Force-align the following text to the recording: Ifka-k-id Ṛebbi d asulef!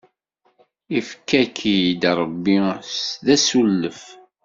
Ifka-k-id 0.99 2.01
Ṛebbi 2.19 2.57
d 3.25 3.27
asulef! 3.35 4.01